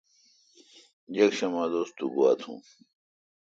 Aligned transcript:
یکشم 1.17 1.53
اے° 1.59 1.65
دوس 1.71 1.89
تو 1.97 2.05
گوا 2.13 2.31
تھون۔ 2.39 2.57